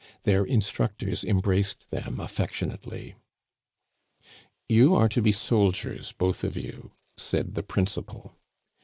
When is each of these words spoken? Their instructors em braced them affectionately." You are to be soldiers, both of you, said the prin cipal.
Their 0.23 0.43
instructors 0.43 1.23
em 1.23 1.41
braced 1.41 1.91
them 1.91 2.19
affectionately." 2.19 3.13
You 4.67 4.95
are 4.95 5.07
to 5.07 5.21
be 5.21 5.31
soldiers, 5.31 6.11
both 6.11 6.43
of 6.43 6.57
you, 6.57 6.93
said 7.17 7.53
the 7.53 7.61
prin 7.61 7.85
cipal. 7.85 8.31